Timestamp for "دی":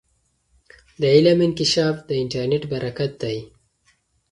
3.23-3.37